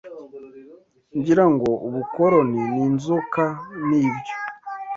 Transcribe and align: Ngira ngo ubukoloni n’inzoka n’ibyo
Ngira 1.17 1.45
ngo 1.53 1.69
ubukoloni 1.87 2.61
n’inzoka 2.73 3.43
n’ibyo 3.87 4.35